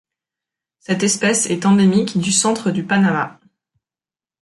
[0.79, 3.39] Cette espèce est endémique du centre du Panamá.